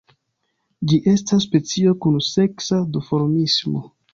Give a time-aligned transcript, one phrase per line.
[0.93, 3.87] Ĝi estas specio kun seksa duformismo.